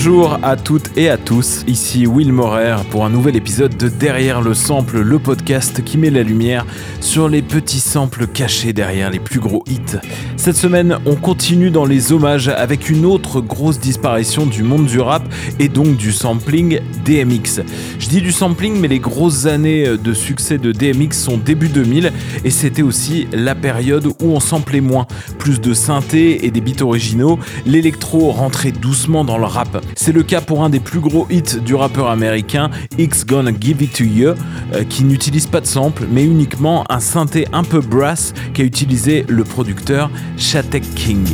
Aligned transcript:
Bonjour 0.00 0.38
à 0.44 0.54
toutes 0.54 0.96
et 0.96 1.10
à 1.10 1.16
tous, 1.16 1.64
ici 1.66 2.06
Will 2.06 2.32
Morer 2.32 2.76
pour 2.88 3.04
un 3.04 3.10
nouvel 3.10 3.34
épisode 3.34 3.76
de 3.76 3.88
Derrière 3.88 4.40
le 4.40 4.54
Sample, 4.54 5.00
le 5.00 5.18
podcast 5.18 5.82
qui 5.82 5.98
met 5.98 6.08
la 6.08 6.22
lumière 6.22 6.64
sur 7.00 7.28
les 7.28 7.42
petits 7.42 7.80
samples 7.80 8.28
cachés 8.28 8.72
derrière 8.72 9.10
les 9.10 9.18
plus 9.18 9.40
gros 9.40 9.64
hits. 9.66 9.98
Cette 10.38 10.56
semaine, 10.56 10.98
on 11.04 11.16
continue 11.16 11.72
dans 11.72 11.84
les 11.84 12.12
hommages 12.12 12.46
avec 12.46 12.88
une 12.88 13.04
autre 13.04 13.40
grosse 13.40 13.80
disparition 13.80 14.46
du 14.46 14.62
monde 14.62 14.86
du 14.86 15.00
rap 15.00 15.22
et 15.58 15.68
donc 15.68 15.96
du 15.96 16.12
sampling 16.12 16.78
DMX. 17.04 17.60
Je 17.98 18.08
dis 18.08 18.22
du 18.22 18.30
sampling, 18.30 18.80
mais 18.80 18.86
les 18.86 19.00
grosses 19.00 19.46
années 19.46 19.98
de 19.98 20.12
succès 20.14 20.56
de 20.56 20.70
DMX 20.70 21.12
sont 21.12 21.38
début 21.38 21.68
2000 21.68 22.12
et 22.44 22.50
c'était 22.50 22.82
aussi 22.82 23.26
la 23.32 23.56
période 23.56 24.06
où 24.06 24.14
on 24.22 24.38
samplait 24.38 24.80
moins. 24.80 25.06
Plus 25.38 25.60
de 25.60 25.74
synthé 25.74 26.46
et 26.46 26.52
des 26.52 26.60
beats 26.60 26.84
originaux, 26.84 27.40
l'électro 27.66 28.30
rentrait 28.30 28.72
doucement 28.72 29.24
dans 29.24 29.38
le 29.38 29.44
rap. 29.44 29.84
C'est 29.96 30.12
le 30.12 30.22
cas 30.22 30.40
pour 30.40 30.62
un 30.62 30.70
des 30.70 30.80
plus 30.80 31.00
gros 31.00 31.26
hits 31.30 31.60
du 31.60 31.74
rappeur 31.74 32.08
américain 32.08 32.70
X 32.96 33.26
Gonna 33.26 33.50
Give 33.60 33.82
It 33.82 33.92
To 33.94 34.04
You, 34.04 34.34
euh, 34.72 34.84
qui 34.88 35.02
n'utilise 35.02 35.48
pas 35.48 35.60
de 35.60 35.66
sample, 35.66 36.06
mais 36.10 36.24
uniquement 36.24 36.84
un 36.90 37.00
synthé 37.00 37.48
un 37.52 37.64
peu 37.64 37.80
brass 37.80 38.32
qu'a 38.54 38.62
utilisé 38.62 39.26
le 39.28 39.42
producteur 39.42 40.10
Shatek 40.36 40.84
King. 40.96 41.26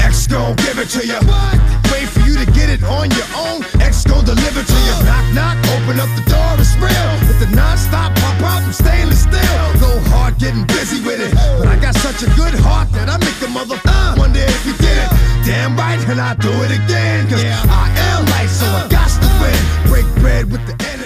X 0.00 0.26
gon' 0.26 0.56
give 0.56 0.78
it 0.78 0.88
to 0.90 1.06
you. 1.06 1.18
Wait 1.92 2.08
for 2.08 2.20
you 2.20 2.36
to 2.44 2.46
get 2.52 2.68
it 2.68 2.82
on 2.84 3.10
your 3.10 3.28
own. 3.36 3.64
X 3.80 4.04
gon' 4.04 4.24
deliver 4.24 4.62
to 4.62 4.78
you. 4.86 4.94
Knock, 5.04 5.26
knock, 5.34 5.56
open 5.74 6.00
up 6.00 6.10
the 6.16 6.24
door, 6.28 6.54
it's 6.58 6.74
real. 6.76 7.10
With 7.28 7.40
the 7.40 7.54
non-stop 7.54 8.14
pop 8.16 8.40
out 8.42 8.74
stainless 8.74 9.22
steel. 9.22 9.64
Go 9.80 10.00
hard 10.10 10.38
getting 10.38 10.66
busy 10.66 11.04
with 11.04 11.20
it. 11.20 11.32
But 11.58 11.68
I 11.68 11.76
got 11.76 11.94
such 11.96 12.22
a 12.22 12.30
good 12.36 12.54
heart 12.54 12.90
that 12.92 13.08
I 13.08 13.16
make 13.18 13.38
the 13.40 13.48
mother 13.48 13.80
uh, 13.84 14.14
wonder 14.18 14.40
if 14.40 14.66
you 14.66 14.74
did 14.74 14.98
it. 14.98 15.31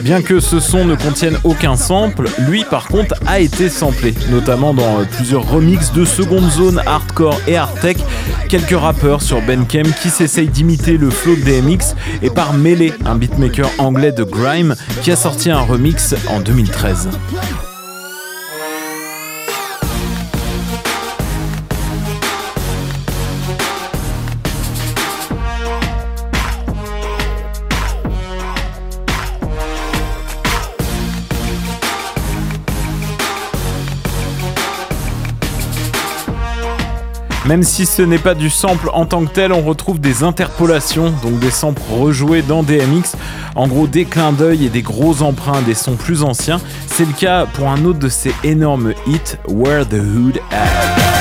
Bien 0.02 0.22
que 0.22 0.40
ce 0.40 0.60
son 0.60 0.84
ne 0.84 0.94
contienne 0.94 1.38
aucun 1.42 1.76
sample, 1.76 2.28
lui 2.48 2.64
par 2.64 2.86
contre 2.86 3.14
a 3.26 3.40
été 3.40 3.68
samplé, 3.68 4.14
notamment 4.30 4.74
dans 4.74 5.00
euh, 5.00 5.04
plusieurs 5.04 5.48
remixes 5.48 5.92
de 5.92 6.04
seconde 6.04 6.48
zone 6.50 6.80
hardcore 6.86 7.40
et 7.46 7.56
hardtech, 7.56 7.98
quelques 8.48 8.78
rappeurs 8.78 9.22
sur 9.22 9.40
Bandcamp 9.42 9.90
qui 10.02 10.10
s'essayent 10.10 10.48
d'imiter 10.48 10.96
le 10.96 11.10
flow 11.10 11.34
de 11.34 11.40
DMX 11.40 11.96
et 12.22 12.30
par 12.30 12.52
Melee, 12.54 12.92
un 13.04 13.16
beatmaker 13.16 13.70
anglais 13.78 14.12
de 14.12 14.22
grime 14.22 14.76
qui 15.02 15.10
a 15.10 15.16
sorti 15.16 15.50
un 15.50 15.60
remix 15.60 16.14
en 16.28 16.40
2013. 16.40 17.08
Même 37.46 37.62
si 37.62 37.86
ce 37.86 38.02
n'est 38.02 38.18
pas 38.18 38.34
du 38.34 38.50
sample 38.50 38.90
en 38.92 39.06
tant 39.06 39.24
que 39.24 39.32
tel, 39.32 39.52
on 39.52 39.62
retrouve 39.62 40.00
des 40.00 40.24
interpolations, 40.24 41.12
donc 41.22 41.38
des 41.38 41.52
samples 41.52 41.80
rejoués 41.92 42.42
dans 42.42 42.64
DMX. 42.64 43.14
En 43.54 43.68
gros, 43.68 43.86
des 43.86 44.04
clins 44.04 44.32
d'œil 44.32 44.66
et 44.66 44.68
des 44.68 44.82
gros 44.82 45.22
emprunts 45.22 45.62
des 45.62 45.74
sons 45.74 45.94
plus 45.94 46.24
anciens. 46.24 46.60
C'est 46.86 47.06
le 47.06 47.12
cas 47.12 47.46
pour 47.46 47.68
un 47.68 47.84
autre 47.84 48.00
de 48.00 48.08
ces 48.08 48.32
énormes 48.42 48.94
hits, 49.06 49.36
Where 49.48 49.86
the 49.86 49.94
Hood 49.94 50.40
At. 50.50 51.15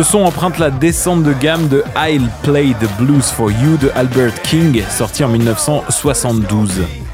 Ce 0.00 0.12
son 0.12 0.20
emprunte 0.20 0.58
la 0.58 0.70
descente 0.70 1.24
de 1.24 1.34
gamme 1.34 1.68
de 1.68 1.84
I'll 1.94 2.26
Play 2.42 2.74
the 2.80 2.88
Blues 2.98 3.30
for 3.30 3.52
You 3.52 3.76
de 3.76 3.90
Albert 3.94 4.40
King, 4.44 4.82
sorti 4.88 5.22
en 5.22 5.28
1972. 5.28 7.09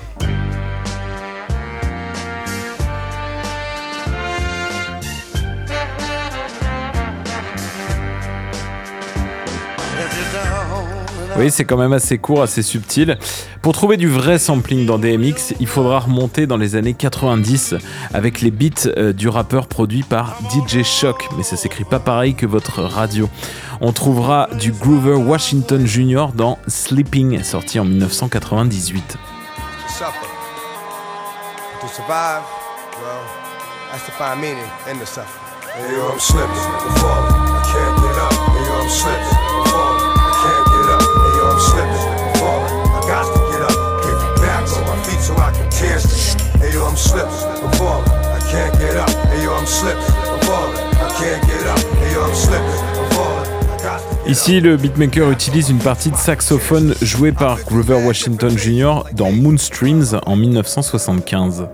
Oui, 11.39 11.51
c'est 11.51 11.65
quand 11.65 11.77
même 11.77 11.93
assez 11.93 12.19
court, 12.19 12.43
assez 12.43 12.63
subtil. 12.63 13.19
Pour 13.61 13.75
trouver 13.75 13.97
du 13.97 14.09
vrai 14.09 14.39
sampling 14.39 14.87
dans 14.87 14.99
DMX, 14.99 15.55
il 15.61 15.67
faudra 15.67 16.01
remonter 16.01 16.47
dans 16.47 16.57
les 16.57 16.77
années 16.77 16.95
90 16.95 17.75
avec 18.15 18.41
les 18.41 18.51
beats 18.51 18.89
euh, 18.97 19.13
du 19.13 19.29
rappeur 19.29 19.67
produit 19.67 20.03
par 20.03 20.39
DJ 20.51 20.83
Shock, 20.83 21.29
mais 21.37 21.43
ça 21.43 21.57
s'écrit 21.57 21.85
pas 21.85 22.01
pareil 22.01 22.35
que 22.35 22.47
votre 22.47 22.83
radio. 22.83 23.29
On 23.81 23.93
trouvera 23.93 24.49
du 24.59 24.73
Groover 24.73 25.17
Washington 25.17 25.87
Jr. 25.87 26.29
dans 26.35 26.59
Sleeping, 26.69 27.43
sorti 27.43 27.79
en 27.79 27.85
1998. 27.85 29.17
suffer. 38.89 39.37
To 39.77 39.96
Ici, 54.27 54.61
le 54.61 54.79
beatmaker 54.79 55.31
utilise 55.31 55.69
une 55.69 55.79
partie 55.79 56.11
de 56.11 56.17
saxophone 56.17 56.95
jouée 57.03 57.33
par 57.33 57.59
Groover 57.65 58.07
Washington 58.07 58.57
Jr. 58.57 59.03
dans 59.13 59.31
Moonstreams 59.31 60.19
en 60.25 60.37
1975. 60.37 61.67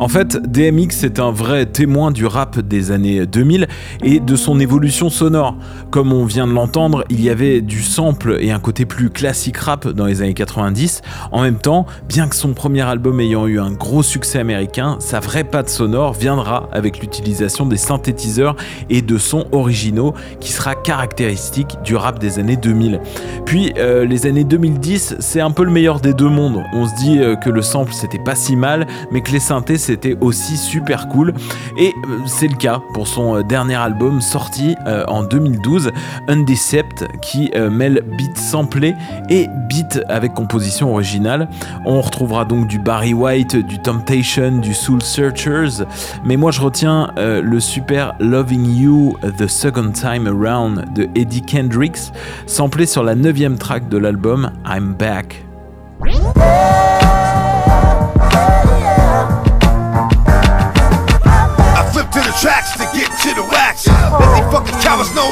En 0.00 0.08
fait, 0.08 0.38
DMX 0.50 1.04
est 1.04 1.20
un 1.20 1.30
vrai 1.30 1.66
témoin 1.66 2.10
du 2.10 2.24
rap 2.24 2.58
des 2.58 2.90
années 2.90 3.26
2000 3.26 3.68
et 4.02 4.18
de 4.18 4.34
son 4.34 4.58
évolution 4.58 5.10
sonore. 5.10 5.56
Comme 5.90 6.14
on 6.14 6.24
vient 6.24 6.46
de 6.46 6.52
l'entendre, 6.52 7.04
il 7.10 7.20
y 7.20 7.28
avait 7.28 7.60
du 7.60 7.82
sample 7.82 8.38
et 8.40 8.50
un 8.50 8.60
côté 8.60 8.86
plus 8.86 9.10
classique 9.10 9.58
rap 9.58 9.86
dans 9.86 10.06
les 10.06 10.22
années 10.22 10.32
90. 10.32 11.02
En 11.32 11.42
même 11.42 11.58
temps, 11.58 11.84
bien 12.08 12.28
que 12.28 12.34
son 12.34 12.54
premier 12.54 12.80
album 12.80 13.20
ayant 13.20 13.46
eu 13.46 13.60
un 13.60 13.72
gros 13.72 14.02
succès 14.02 14.38
américain, 14.38 14.96
sa 15.00 15.20
vraie 15.20 15.44
patte 15.44 15.68
sonore 15.68 16.14
viendra 16.14 16.70
avec 16.72 17.00
l'utilisation 17.00 17.66
des 17.66 17.76
synthétiseurs 17.76 18.56
et 18.88 19.02
de 19.02 19.18
sons 19.18 19.48
originaux 19.52 20.14
qui 20.40 20.50
sera 20.50 20.76
caractéristique 20.76 21.76
du 21.84 21.94
rap 21.94 22.18
des 22.18 22.38
années 22.38 22.56
2000. 22.56 23.02
Puis 23.44 23.74
euh, 23.76 24.06
les 24.06 24.24
années 24.24 24.44
2010, 24.44 25.16
c'est 25.18 25.42
un 25.42 25.50
peu 25.50 25.64
le 25.64 25.70
meilleur 25.70 26.00
des 26.00 26.14
deux 26.14 26.30
mondes. 26.30 26.62
On 26.72 26.88
se 26.88 26.94
dit 26.94 27.18
euh, 27.18 27.36
que 27.36 27.50
le 27.50 27.60
sample 27.60 27.92
c'était 27.92 28.18
pas 28.18 28.34
si 28.34 28.56
mal, 28.56 28.86
mais 29.12 29.20
que 29.20 29.30
les 29.30 29.40
synthés 29.40 29.76
c'était 29.90 30.16
aussi 30.20 30.56
super 30.56 31.08
cool. 31.08 31.34
Et 31.76 31.92
euh, 32.06 32.18
c'est 32.26 32.46
le 32.46 32.56
cas 32.56 32.80
pour 32.94 33.08
son 33.08 33.38
euh, 33.38 33.42
dernier 33.42 33.74
album 33.74 34.20
sorti 34.20 34.76
euh, 34.86 35.04
en 35.08 35.24
2012, 35.24 35.90
Undecept, 36.28 37.06
qui 37.20 37.50
mêle 37.70 38.04
beat 38.16 38.36
samplé 38.38 38.94
et 39.28 39.48
beat 39.68 40.00
avec 40.08 40.34
composition 40.34 40.92
originale. 40.92 41.48
On 41.84 42.00
retrouvera 42.00 42.44
donc 42.44 42.68
du 42.68 42.78
Barry 42.78 43.14
White, 43.14 43.56
du 43.56 43.80
Temptation, 43.82 44.58
du 44.58 44.74
Soul 44.74 45.02
Searchers, 45.02 45.84
mais 46.24 46.36
moi 46.36 46.52
je 46.52 46.60
retiens 46.60 47.12
le 47.16 47.60
super 47.60 48.14
Loving 48.20 48.76
You 48.76 49.16
the 49.38 49.46
Second 49.46 49.90
Time 49.90 50.26
Around 50.26 50.92
de 50.94 51.08
Eddie 51.14 51.42
Kendricks, 51.42 52.12
samplé 52.46 52.86
sur 52.86 53.02
la 53.02 53.14
neuvième 53.14 53.58
track 53.58 53.88
de 53.88 53.98
l'album 53.98 54.50
I'm 54.66 54.94
Back. 54.94 55.44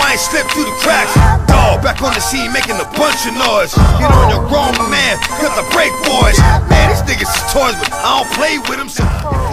Through 0.08 0.64
the 0.64 0.72
cracks. 0.80 1.14
On 2.00 2.14
the 2.14 2.20
scene 2.20 2.50
man, 2.50 2.62
the 5.54 5.66
break 5.70 5.92
boys. 6.02 6.38
Man, 6.70 6.88
these 6.88 7.02
niggas 7.02 7.52
toys, 7.52 7.74
but 7.78 7.92
I 7.92 8.24
play 8.32 8.58
with 8.58 8.78
them. 8.78 8.88
So... 8.88 9.04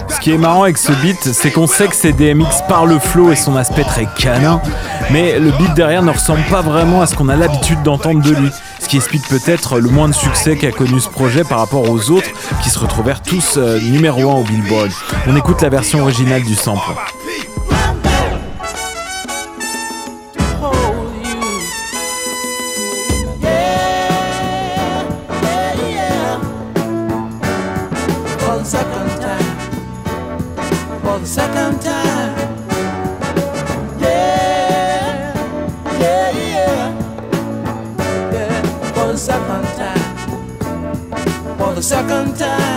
Ce 0.07 0.19
qui 0.21 0.31
est 0.31 0.37
marrant 0.37 0.63
avec 0.63 0.77
ce 0.77 0.93
beat, 0.93 1.33
c'est 1.33 1.51
qu'on 1.51 1.67
sait 1.67 1.87
que 1.87 1.95
c'est 1.95 2.13
DMX 2.13 2.63
par 2.69 2.85
le 2.85 2.99
flow 2.99 3.31
et 3.31 3.35
son 3.35 3.57
aspect 3.57 3.83
très 3.83 4.07
canin, 4.17 4.61
mais 5.11 5.39
le 5.39 5.51
beat 5.51 5.73
derrière 5.73 6.03
ne 6.03 6.11
ressemble 6.11 6.43
pas 6.43 6.61
vraiment 6.61 7.01
à 7.01 7.07
ce 7.07 7.15
qu'on 7.15 7.27
a 7.27 7.35
l'habitude 7.35 7.83
d'entendre 7.83 8.21
de 8.21 8.31
lui. 8.31 8.49
Ce 8.79 8.87
qui 8.87 8.95
explique 8.95 9.27
peut-être 9.27 9.79
le 9.79 9.89
moins 9.89 10.07
de 10.07 10.13
succès 10.13 10.55
qu'a 10.55 10.71
connu 10.71 11.01
ce 11.01 11.09
projet 11.09 11.43
par 11.43 11.59
rapport 11.59 11.89
aux 11.89 12.11
autres 12.11 12.29
qui 12.63 12.69
se 12.69 12.79
retrouvèrent 12.79 13.21
tous 13.21 13.57
euh, 13.57 13.79
numéro 13.81 14.31
1 14.31 14.35
au 14.35 14.43
Billboard. 14.43 14.91
On 15.27 15.35
écoute 15.35 15.61
la 15.61 15.69
version 15.69 16.01
originale 16.01 16.43
du 16.43 16.55
sample. 16.55 16.91
second 42.07 42.37
time. 42.37 42.74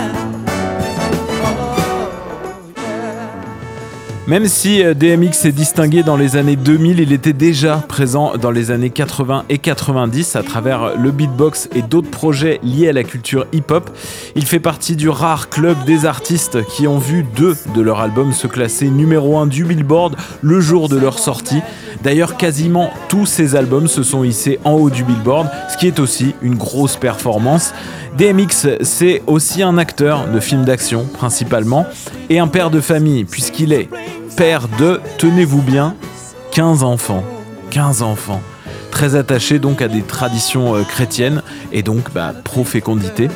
Même 4.28 4.46
si 4.46 4.84
euh, 4.84 4.92
DMX 4.92 5.32
s'est 5.32 5.52
distingué 5.52 6.02
dans 6.02 6.18
les 6.18 6.36
années 6.36 6.54
2000, 6.54 7.00
il 7.00 7.14
était 7.14 7.32
déjà 7.32 7.76
présent 7.88 8.36
dans 8.36 8.50
les 8.50 8.70
années 8.70 8.90
80 8.90 9.46
et 9.48 9.56
90 9.56 10.36
à 10.36 10.42
travers 10.42 10.98
le 10.98 11.12
beatbox 11.12 11.70
et 11.74 11.80
d'autres 11.80 12.10
projets 12.10 12.60
liés 12.62 12.90
à 12.90 12.92
la 12.92 13.04
culture 13.04 13.46
hip-hop. 13.54 13.88
Il 14.36 14.44
fait 14.44 14.60
partie 14.60 14.96
du 14.96 15.08
rare 15.08 15.48
club 15.48 15.82
des 15.86 16.04
artistes 16.04 16.62
qui 16.66 16.86
ont 16.86 16.98
vu 16.98 17.24
deux 17.36 17.56
de 17.74 17.80
leurs 17.80 18.00
albums 18.00 18.34
se 18.34 18.46
classer 18.46 18.90
numéro 18.90 19.38
1 19.38 19.46
du 19.46 19.64
Billboard 19.64 20.16
le 20.42 20.60
jour 20.60 20.90
de 20.90 20.98
leur 20.98 21.18
sortie. 21.18 21.62
D'ailleurs, 22.02 22.36
quasiment 22.36 22.90
tous 23.08 23.24
ces 23.24 23.56
albums 23.56 23.88
se 23.88 24.02
sont 24.02 24.24
hissés 24.24 24.58
en 24.64 24.72
haut 24.72 24.90
du 24.90 25.04
Billboard, 25.04 25.48
ce 25.70 25.78
qui 25.78 25.86
est 25.86 25.98
aussi 26.00 26.34
une 26.42 26.56
grosse 26.56 26.98
performance. 26.98 27.72
DMX, 28.18 28.76
c'est 28.82 29.22
aussi 29.26 29.62
un 29.62 29.78
acteur 29.78 30.28
de 30.28 30.38
films 30.38 30.66
d'action 30.66 31.06
principalement 31.06 31.86
et 32.28 32.38
un 32.38 32.48
père 32.48 32.70
de 32.70 32.82
famille 32.82 33.24
puisqu'il 33.24 33.72
est 33.72 33.88
père 34.38 34.68
de, 34.78 35.00
tenez-vous 35.18 35.62
bien, 35.62 35.96
15 36.52 36.84
enfants. 36.84 37.24
15 37.70 38.02
enfants. 38.02 38.40
Très 38.92 39.16
attaché 39.16 39.58
donc 39.58 39.82
à 39.82 39.88
des 39.88 40.02
traditions 40.02 40.76
euh, 40.76 40.84
chrétiennes 40.84 41.42
et 41.72 41.82
donc 41.82 42.12
bah, 42.12 42.32
pro-fécondité. 42.44 43.28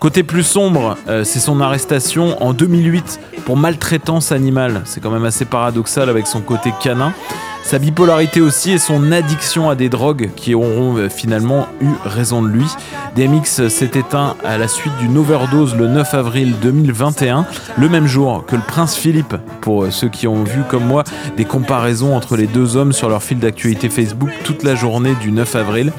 Côté 0.00 0.24
plus 0.24 0.42
sombre, 0.42 0.98
euh, 1.06 1.22
c'est 1.22 1.38
son 1.38 1.60
arrestation 1.60 2.42
en 2.42 2.52
2008 2.52 3.20
pour 3.44 3.56
maltraitance 3.56 4.32
animale. 4.32 4.82
C'est 4.86 5.00
quand 5.00 5.12
même 5.12 5.24
assez 5.24 5.44
paradoxal 5.44 6.08
avec 6.08 6.26
son 6.26 6.40
côté 6.40 6.74
canin. 6.82 7.14
Sa 7.70 7.78
bipolarité 7.78 8.40
aussi 8.40 8.72
et 8.72 8.78
son 8.78 9.12
addiction 9.12 9.70
à 9.70 9.76
des 9.76 9.88
drogues 9.88 10.30
qui 10.34 10.56
auront 10.56 10.96
euh, 10.96 11.08
finalement 11.08 11.68
eu 11.80 11.90
raison 12.04 12.42
de 12.42 12.48
lui. 12.48 12.66
DMX 13.14 13.68
s'est 13.68 13.92
éteint 13.94 14.34
à 14.44 14.58
la 14.58 14.66
suite 14.66 14.92
d'une 14.98 15.16
overdose 15.16 15.76
le 15.76 15.86
9 15.86 16.14
avril 16.14 16.54
2021, 16.60 17.46
le 17.78 17.88
même 17.88 18.08
jour 18.08 18.44
que 18.44 18.56
le 18.56 18.62
prince 18.62 18.96
Philippe, 18.96 19.36
pour 19.60 19.84
euh, 19.84 19.92
ceux 19.92 20.08
qui 20.08 20.26
ont 20.26 20.42
vu 20.42 20.62
comme 20.68 20.84
moi 20.84 21.04
des 21.36 21.44
comparaisons 21.44 22.16
entre 22.16 22.36
les 22.36 22.48
deux 22.48 22.76
hommes 22.76 22.92
sur 22.92 23.08
leur 23.08 23.22
fil 23.22 23.38
d'actualité 23.38 23.88
Facebook 23.88 24.30
toute 24.42 24.64
la 24.64 24.74
journée 24.74 25.14
du 25.20 25.30
9 25.30 25.54
avril. 25.54 25.92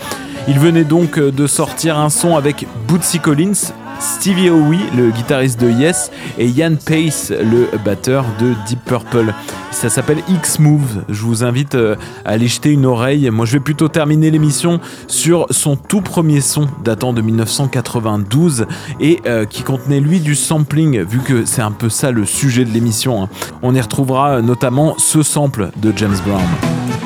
Il 0.50 0.60
venait 0.60 0.84
donc 0.84 1.18
euh, 1.18 1.32
de 1.32 1.48
sortir 1.48 1.98
un 1.98 2.10
son 2.10 2.36
avec 2.36 2.68
Bootsy 2.90 3.22
Collins, 3.22 3.72
Stevie 4.02 4.50
Howe, 4.50 4.76
le 4.98 5.12
guitariste 5.12 5.62
de 5.62 5.70
Yes, 5.70 6.12
et 6.40 6.48
Ian 6.48 6.74
Pace, 6.76 7.32
le 7.32 7.70
batteur 7.86 8.26
de 8.40 8.54
Deep 8.68 8.84
Purple. 8.84 9.32
Ça 9.70 9.90
s'appelle 9.90 10.24
X-Move. 10.28 11.04
Je 11.08 11.22
vous 11.22 11.44
invite 11.44 11.76
euh, 11.76 11.96
à 12.26 12.32
aller 12.32 12.48
jeter 12.48 12.72
une 12.72 12.88
oreille. 12.88 13.30
Moi, 13.30 13.46
je 13.46 13.54
vais 13.54 13.60
plutôt 13.60 13.88
terminer 13.90 14.32
l'émission 14.32 14.80
sur 15.08 15.46
son 15.52 15.76
tout 15.76 16.02
premier 16.02 16.42
son 16.42 16.68
datant 16.84 17.14
de 17.14 17.22
1992 17.22 18.66
et 19.00 19.20
euh, 19.28 19.46
qui 19.46 19.62
contenait 19.62 20.00
lui 20.00 20.20
du 20.20 20.36
sampling, 20.36 21.02
vu 21.02 21.20
que 21.20 21.46
c'est 21.46 21.62
un 21.62 21.72
peu 21.72 21.90
ça 21.90 22.12
le 22.12 22.26
sujet 22.26 22.66
de 22.66 22.72
l'émission. 22.72 23.24
Hein. 23.24 23.30
On 23.62 23.76
y 23.76 23.82
retrouvera 23.82 24.42
notamment 24.42 24.96
ce 24.98 25.22
sample 25.22 25.70
de 25.78 25.94
James 25.96 26.18
Brown. 26.26 27.01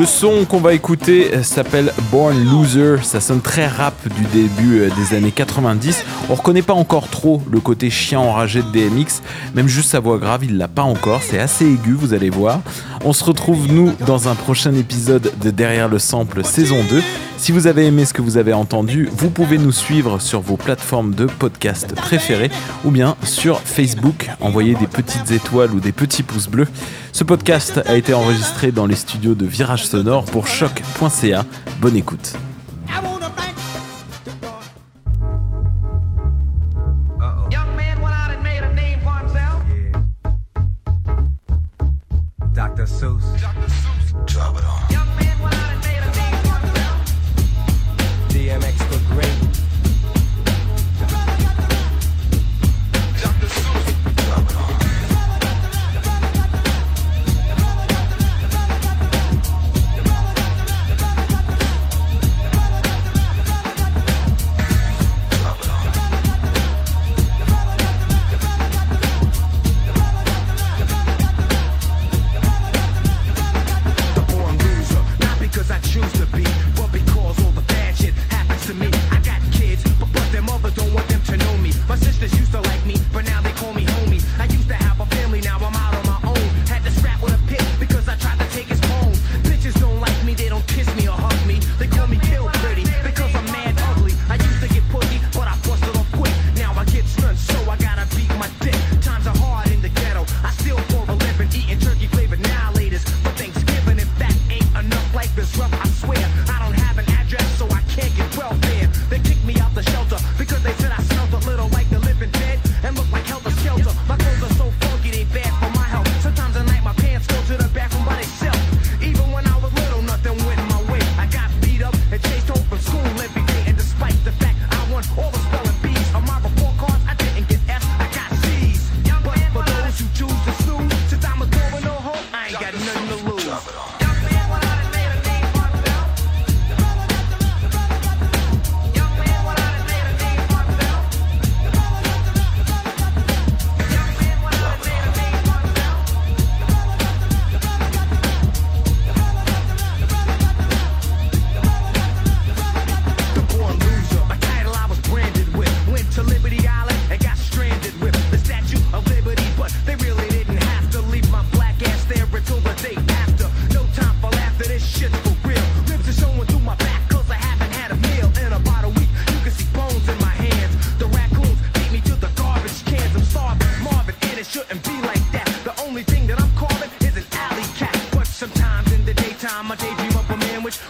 Le 0.00 0.06
son 0.06 0.46
qu'on 0.46 0.60
va 0.60 0.72
écouter 0.72 1.34
euh, 1.34 1.42
s'appelle 1.42 1.92
Born 2.10 2.34
Loser. 2.42 3.02
Ça 3.02 3.20
sonne 3.20 3.42
très 3.42 3.66
rap 3.66 3.92
du 4.08 4.22
début 4.32 4.80
euh, 4.80 4.90
des 4.96 5.14
années 5.14 5.30
90. 5.30 6.06
On 6.30 6.36
reconnaît 6.36 6.62
pas 6.62 6.72
encore 6.72 7.08
trop 7.08 7.42
le 7.52 7.60
côté 7.60 7.90
chien 7.90 8.18
enragé 8.18 8.62
de 8.62 8.70
DMX. 8.70 9.20
Même 9.54 9.68
juste 9.68 9.90
sa 9.90 10.00
voix 10.00 10.16
grave, 10.16 10.42
il 10.42 10.56
l'a 10.56 10.68
pas 10.68 10.84
encore. 10.84 11.20
C'est 11.22 11.38
assez 11.38 11.66
aigu, 11.66 11.92
vous 11.92 12.14
allez 12.14 12.30
voir. 12.30 12.62
On 13.04 13.12
se 13.12 13.22
retrouve, 13.22 13.70
nous, 13.70 13.92
dans 14.06 14.30
un 14.30 14.34
prochain 14.34 14.72
épisode 14.72 15.32
de 15.38 15.50
Derrière 15.50 15.88
le 15.88 15.98
Sample 15.98 16.44
saison 16.44 16.78
2. 16.88 17.02
Si 17.40 17.52
vous 17.52 17.66
avez 17.66 17.86
aimé 17.86 18.04
ce 18.04 18.12
que 18.12 18.20
vous 18.20 18.36
avez 18.36 18.52
entendu, 18.52 19.08
vous 19.10 19.30
pouvez 19.30 19.56
nous 19.56 19.72
suivre 19.72 20.18
sur 20.20 20.42
vos 20.42 20.58
plateformes 20.58 21.14
de 21.14 21.24
podcast 21.24 21.94
préférées 21.94 22.50
ou 22.84 22.90
bien 22.90 23.16
sur 23.22 23.60
Facebook. 23.60 24.28
Envoyez 24.40 24.74
des 24.74 24.86
petites 24.86 25.30
étoiles 25.30 25.70
ou 25.70 25.80
des 25.80 25.92
petits 25.92 26.22
pouces 26.22 26.48
bleus. 26.48 26.68
Ce 27.12 27.24
podcast 27.24 27.80
a 27.86 27.96
été 27.96 28.12
enregistré 28.12 28.72
dans 28.72 28.84
les 28.84 28.94
studios 28.94 29.34
de 29.34 29.46
Virage 29.46 29.86
Sonore 29.86 30.26
pour 30.26 30.46
choc.ca. 30.48 31.46
Bonne 31.80 31.96
écoute. 31.96 32.34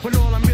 when 0.02 0.16
all 0.16 0.34
I'm 0.34 0.49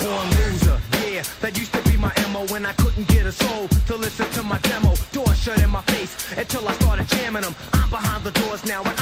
born 0.00 0.28
loser. 0.38 0.78
Yeah, 1.06 1.22
that 1.40 1.56
used 1.56 1.72
to 1.72 1.82
be 1.82 1.96
my 1.96 2.12
MO 2.32 2.46
when 2.52 2.64
I 2.66 2.72
couldn't 2.74 3.08
get 3.08 3.26
a 3.26 3.32
soul 3.32 3.68
to 3.88 3.96
listen 3.96 4.28
to 4.36 4.42
my 4.42 4.58
demo. 4.58 4.94
Door 5.12 5.34
shut 5.34 5.60
in 5.62 5.70
my 5.70 5.82
face 5.92 6.12
until 6.36 6.66
I 6.68 6.72
started 6.74 7.08
jamming 7.08 7.42
them. 7.42 7.54
I'm 7.72 7.90
behind 7.90 8.24
the 8.24 8.32
doors 8.32 8.64
now. 8.64 8.82
I 8.84 8.92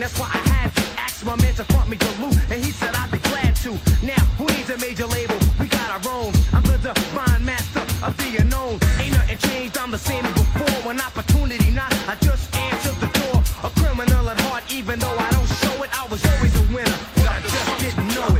That's 0.00 0.18
why 0.18 0.30
I 0.32 0.38
had 0.48 0.74
to 0.76 0.82
ask 0.98 1.26
my 1.26 1.36
man 1.36 1.52
to 1.56 1.64
front 1.64 1.90
me 1.90 1.98
the 1.98 2.08
loot, 2.24 2.34
and 2.50 2.64
he 2.64 2.72
said 2.72 2.94
I'd 2.94 3.10
be 3.12 3.18
glad 3.18 3.54
to. 3.56 3.72
Now, 4.00 4.24
who 4.40 4.46
needs 4.46 4.70
a 4.70 4.78
major 4.78 5.04
label? 5.04 5.36
We 5.60 5.66
got 5.68 5.90
our 5.92 6.00
own. 6.10 6.32
I'm 6.54 6.62
the 6.62 6.78
divine 6.78 7.44
master 7.44 7.84
of 8.02 8.16
the 8.16 8.38
unknown. 8.40 8.80
Ain't 8.98 9.12
nothing 9.12 9.36
changed, 9.36 9.76
I'm 9.76 9.90
the 9.90 9.98
same 9.98 10.24
as 10.24 10.32
before. 10.32 10.88
When 10.88 10.98
opportunity 11.02 11.70
knocks, 11.70 12.00
I 12.08 12.14
just 12.24 12.48
answered 12.56 12.96
the 12.96 13.10
door. 13.20 13.44
A 13.62 13.68
criminal 13.78 14.30
at 14.30 14.40
heart, 14.40 14.64
even 14.72 14.98
though 14.98 15.18
I 15.18 15.30
don't 15.32 15.50
show 15.60 15.82
it, 15.84 15.90
I 15.92 16.08
was 16.08 16.24
always 16.24 16.56
a 16.56 16.64
winner, 16.72 16.98
but 17.16 17.28
I 17.28 17.40
just 17.42 17.68
didn't 17.80 18.08
know 18.16 18.36